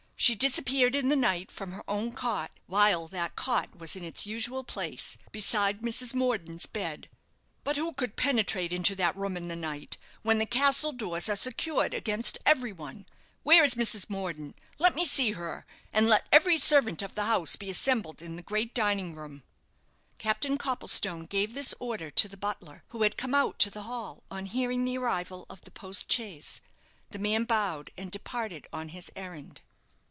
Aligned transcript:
She 0.15 0.35
disappeared 0.35 0.93
in 0.95 1.09
the 1.09 1.15
night 1.15 1.49
from 1.49 1.71
her 1.71 1.83
own 1.89 2.11
cot, 2.11 2.51
while 2.67 3.07
that 3.07 3.35
cot 3.35 3.77
was 3.79 3.95
in 3.95 4.03
its 4.03 4.23
usual 4.23 4.63
place, 4.63 5.17
beside 5.31 5.81
Mrs. 5.81 6.13
Morden's 6.13 6.67
bed." 6.67 7.09
"But 7.63 7.75
who 7.75 7.91
could 7.91 8.15
penetrate 8.15 8.71
into 8.71 8.93
that 8.97 9.15
room 9.15 9.35
in 9.35 9.47
the 9.47 9.55
night, 9.55 9.97
when 10.21 10.37
the 10.37 10.45
castle 10.45 10.91
doors 10.91 11.27
are 11.27 11.35
secured 11.35 11.95
against 11.95 12.37
every 12.45 12.71
one? 12.71 13.07
Where 13.41 13.63
is 13.63 13.73
Mrs. 13.73 14.11
Morden? 14.11 14.53
Let 14.77 14.93
me 14.93 15.05
see 15.05 15.31
her; 15.31 15.65
and 15.91 16.07
let 16.07 16.27
every 16.31 16.55
servant 16.55 17.01
of 17.01 17.15
the 17.15 17.25
house 17.25 17.55
be 17.55 17.71
assembled 17.71 18.21
in 18.21 18.35
the 18.35 18.43
great 18.43 18.75
dining 18.75 19.15
room." 19.15 19.41
Captain 20.19 20.55
Copplestone 20.59 21.25
gave 21.25 21.55
this 21.55 21.73
order 21.79 22.11
to 22.11 22.27
the 22.27 22.37
butler, 22.37 22.83
who 22.89 23.01
had 23.01 23.17
come 23.17 23.33
out 23.33 23.57
to 23.57 23.71
the 23.71 23.83
hall 23.83 24.21
on 24.29 24.45
hearing 24.45 24.85
the 24.85 24.99
arrival 24.99 25.47
of 25.49 25.61
the 25.61 25.71
post 25.71 26.11
chaise. 26.13 26.61
The 27.09 27.17
man 27.17 27.43
bowed, 27.45 27.89
and 27.97 28.11
departed 28.11 28.67
on 28.71 28.89
his 28.89 29.09
errand. 29.15 29.61